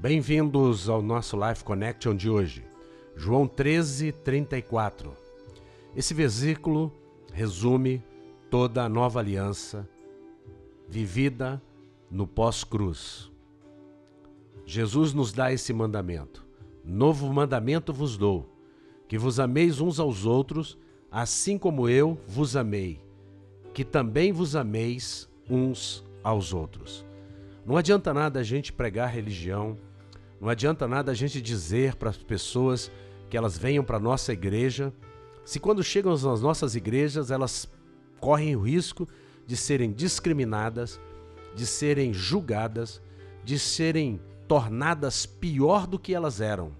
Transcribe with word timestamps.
Bem-vindos 0.00 0.88
ao 0.88 1.02
nosso 1.02 1.36
Life 1.36 1.64
Connection 1.64 2.14
de 2.14 2.30
hoje. 2.30 2.64
João 3.16 3.48
13, 3.48 4.12
34. 4.12 5.12
Esse 5.96 6.14
versículo 6.14 6.92
resume 7.32 8.00
toda 8.48 8.84
a 8.84 8.88
nova 8.88 9.18
aliança 9.18 9.88
vivida 10.88 11.60
no 12.08 12.28
pós-cruz. 12.28 13.28
Jesus 14.64 15.12
nos 15.12 15.32
dá 15.32 15.52
esse 15.52 15.72
mandamento. 15.72 16.46
Novo 16.84 17.28
mandamento 17.32 17.92
vos 17.92 18.16
dou, 18.16 18.48
que 19.08 19.18
vos 19.18 19.40
ameis 19.40 19.80
uns 19.80 19.98
aos 19.98 20.24
outros, 20.24 20.78
assim 21.10 21.58
como 21.58 21.88
eu 21.88 22.16
vos 22.24 22.54
amei, 22.54 23.00
que 23.74 23.84
também 23.84 24.30
vos 24.30 24.54
ameis 24.54 25.28
uns 25.50 26.04
aos 26.22 26.52
outros. 26.52 27.04
Não 27.66 27.76
adianta 27.76 28.14
nada 28.14 28.38
a 28.38 28.44
gente 28.44 28.72
pregar 28.72 29.12
religião, 29.12 29.76
não 30.40 30.48
adianta 30.48 30.86
nada 30.86 31.12
a 31.12 31.14
gente 31.14 31.40
dizer 31.40 31.96
para 31.96 32.10
as 32.10 32.16
pessoas 32.16 32.90
que 33.28 33.36
elas 33.36 33.58
venham 33.58 33.84
para 33.84 33.96
a 33.96 34.00
nossa 34.00 34.32
igreja, 34.32 34.92
se 35.44 35.58
quando 35.58 35.82
chegam 35.82 36.12
nas 36.12 36.22
nossas 36.40 36.74
igrejas 36.74 37.30
elas 37.30 37.68
correm 38.20 38.54
o 38.54 38.60
risco 38.60 39.08
de 39.46 39.56
serem 39.56 39.92
discriminadas, 39.92 41.00
de 41.54 41.66
serem 41.66 42.12
julgadas, 42.12 43.00
de 43.44 43.58
serem 43.58 44.20
tornadas 44.46 45.26
pior 45.26 45.86
do 45.86 45.98
que 45.98 46.14
elas 46.14 46.40
eram. 46.40 46.72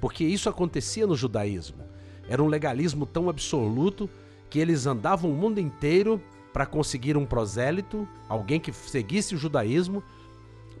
Porque 0.00 0.24
isso 0.24 0.48
acontecia 0.48 1.06
no 1.06 1.16
judaísmo. 1.16 1.84
Era 2.28 2.42
um 2.42 2.46
legalismo 2.46 3.06
tão 3.06 3.28
absoluto 3.28 4.08
que 4.50 4.58
eles 4.58 4.86
andavam 4.86 5.30
o 5.30 5.34
mundo 5.34 5.58
inteiro 5.58 6.20
para 6.52 6.66
conseguir 6.66 7.16
um 7.16 7.24
prosélito, 7.24 8.06
alguém 8.28 8.60
que 8.60 8.72
seguisse 8.72 9.34
o 9.34 9.38
judaísmo, 9.38 10.02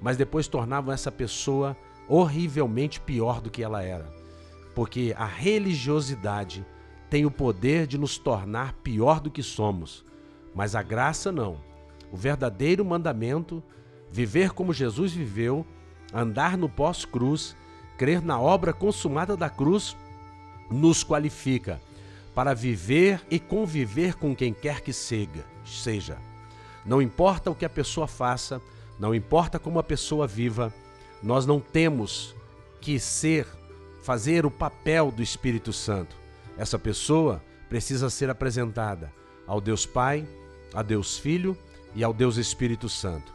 mas 0.00 0.16
depois 0.16 0.46
tornavam 0.46 0.92
essa 0.92 1.10
pessoa 1.10 1.76
horrivelmente 2.08 3.00
pior 3.00 3.40
do 3.40 3.50
que 3.50 3.62
ela 3.62 3.82
era. 3.82 4.10
Porque 4.74 5.14
a 5.16 5.26
religiosidade 5.26 6.64
tem 7.10 7.26
o 7.26 7.30
poder 7.30 7.86
de 7.86 7.98
nos 7.98 8.18
tornar 8.18 8.72
pior 8.82 9.20
do 9.20 9.30
que 9.30 9.42
somos, 9.42 10.04
mas 10.54 10.74
a 10.74 10.82
graça 10.82 11.30
não. 11.30 11.58
O 12.10 12.16
verdadeiro 12.16 12.84
mandamento, 12.84 13.62
viver 14.10 14.52
como 14.52 14.72
Jesus 14.72 15.12
viveu, 15.12 15.66
andar 16.12 16.56
no 16.56 16.68
pós-cruz, 16.68 17.54
crer 17.96 18.22
na 18.22 18.40
obra 18.40 18.72
consumada 18.72 19.36
da 19.36 19.50
cruz, 19.50 19.96
nos 20.70 21.02
qualifica 21.02 21.80
para 22.34 22.54
viver 22.54 23.20
e 23.30 23.38
conviver 23.38 24.14
com 24.14 24.34
quem 24.34 24.54
quer 24.54 24.80
que 24.80 24.92
seja. 24.92 26.16
Não 26.86 27.02
importa 27.02 27.50
o 27.50 27.54
que 27.54 27.64
a 27.64 27.70
pessoa 27.70 28.06
faça, 28.06 28.62
não 28.98 29.14
importa 29.14 29.58
como 29.58 29.78
a 29.78 29.82
pessoa 29.82 30.26
viva, 30.26 30.72
nós 31.22 31.46
não 31.46 31.60
temos 31.60 32.34
que 32.80 32.98
ser, 32.98 33.46
fazer 34.02 34.46
o 34.46 34.50
papel 34.50 35.10
do 35.10 35.22
Espírito 35.22 35.72
Santo. 35.72 36.16
Essa 36.56 36.78
pessoa 36.78 37.42
precisa 37.68 38.08
ser 38.08 38.30
apresentada 38.30 39.12
ao 39.46 39.60
Deus 39.60 39.84
Pai, 39.84 40.26
a 40.72 40.82
Deus 40.82 41.18
Filho 41.18 41.56
e 41.94 42.04
ao 42.04 42.12
Deus 42.12 42.36
Espírito 42.36 42.88
Santo. 42.88 43.32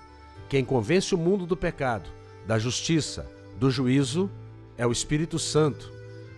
Quem 0.50 0.64
convence 0.64 1.14
o 1.14 1.17
mundo 1.17 1.45
do 1.45 1.58
pecado, 1.58 2.09
da 2.45 2.59
justiça, 2.59 3.30
do 3.58 3.72
juízo 3.72 4.30
é 4.78 4.86
o 4.86 4.92
Espírito 4.92 5.39
Santo. 5.39 5.92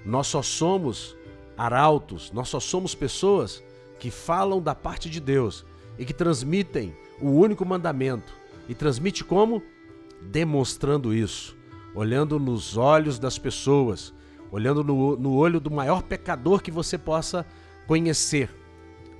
Nós 0.05 0.27
só 0.27 0.41
somos 0.41 1.15
arautos, 1.57 2.31
nós 2.31 2.49
só 2.49 2.59
somos 2.59 2.93
pessoas 2.93 3.63
que 3.99 4.11
falam 4.11 4.61
da 4.61 4.75
parte 4.75 5.09
de 5.09 5.19
Deus 5.19 5.65
e 5.97 6.05
que 6.05 6.13
transmitem 6.13 6.95
o 7.19 7.29
único 7.29 7.65
mandamento. 7.65 8.33
E 8.67 8.73
transmite 8.73 9.23
como? 9.23 9.61
Demonstrando 10.31 11.13
isso, 11.13 11.55
olhando 11.93 12.39
nos 12.39 12.77
olhos 12.77 13.17
das 13.17 13.37
pessoas, 13.37 14.13
olhando 14.51 14.83
no, 14.83 15.15
no 15.15 15.33
olho 15.33 15.59
do 15.59 15.71
maior 15.71 16.03
pecador 16.03 16.61
que 16.61 16.71
você 16.71 16.97
possa 16.97 17.45
conhecer 17.87 18.49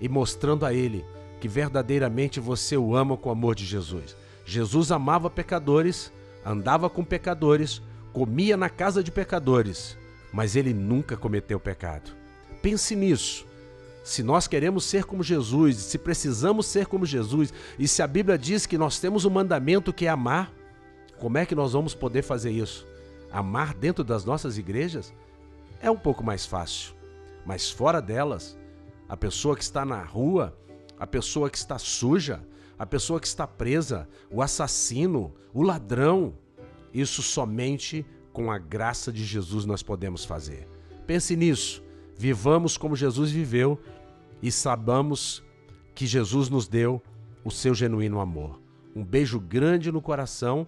e 0.01 0.09
mostrando 0.09 0.65
a 0.65 0.73
ele 0.73 1.05
que 1.39 1.47
verdadeiramente 1.47 2.39
você 2.39 2.75
o 2.75 2.95
ama 2.95 3.15
com 3.15 3.29
o 3.29 3.31
amor 3.31 3.55
de 3.55 3.65
Jesus. 3.65 4.15
Jesus 4.45 4.91
amava 4.91 5.29
pecadores, 5.29 6.11
andava 6.45 6.89
com 6.89 7.03
pecadores, 7.03 7.81
comia 8.13 8.55
na 8.55 8.69
casa 8.69 9.03
de 9.03 9.11
pecadores, 9.11 9.97
mas 10.31 10.55
ele 10.55 10.73
nunca 10.73 11.17
cometeu 11.17 11.59
pecado. 11.59 12.11
Pense 12.61 12.95
nisso. 12.95 13.45
Se 14.03 14.21
nós 14.21 14.47
queremos 14.47 14.85
ser 14.85 15.03
como 15.03 15.23
Jesus, 15.23 15.77
se 15.77 15.97
precisamos 15.97 16.67
ser 16.67 16.85
como 16.85 17.05
Jesus, 17.05 17.53
e 17.77 17.87
se 17.87 18.01
a 18.01 18.07
Bíblia 18.07 18.37
diz 18.37 18.65
que 18.65 18.77
nós 18.77 18.99
temos 18.99 19.25
um 19.25 19.31
mandamento 19.31 19.91
que 19.91 20.05
é 20.05 20.09
amar, 20.09 20.51
como 21.19 21.37
é 21.37 21.45
que 21.45 21.55
nós 21.55 21.73
vamos 21.73 21.93
poder 21.93 22.21
fazer 22.21 22.51
isso? 22.51 22.87
Amar 23.31 23.73
dentro 23.73 24.03
das 24.03 24.25
nossas 24.25 24.57
igrejas 24.57 25.13
é 25.79 25.89
um 25.89 25.97
pouco 25.97 26.23
mais 26.23 26.45
fácil, 26.45 26.93
mas 27.45 27.69
fora 27.69 28.01
delas, 28.01 28.57
a 29.07 29.17
pessoa 29.17 29.55
que 29.55 29.63
está 29.63 29.85
na 29.85 30.01
rua, 30.01 30.57
a 30.99 31.05
pessoa 31.05 31.49
que 31.49 31.57
está 31.57 31.77
suja, 31.77 32.41
a 32.77 32.85
pessoa 32.85 33.19
que 33.19 33.27
está 33.27 33.47
presa, 33.47 34.07
o 34.29 34.41
assassino, 34.41 35.33
o 35.53 35.61
ladrão, 35.61 36.33
isso 36.93 37.21
somente 37.21 38.05
com 38.31 38.51
a 38.51 38.57
graça 38.57 39.11
de 39.11 39.23
Jesus 39.23 39.65
nós 39.65 39.81
podemos 39.81 40.25
fazer. 40.25 40.67
Pense 41.07 41.35
nisso. 41.35 41.83
Vivamos 42.17 42.77
como 42.77 42.95
Jesus 42.95 43.31
viveu 43.31 43.79
e 44.41 44.51
sabamos 44.51 45.43
que 45.93 46.05
Jesus 46.05 46.49
nos 46.49 46.67
deu 46.67 47.01
o 47.43 47.51
seu 47.51 47.73
genuíno 47.73 48.19
amor. 48.19 48.59
Um 48.95 49.03
beijo 49.03 49.39
grande 49.39 49.91
no 49.91 50.01
coração. 50.01 50.67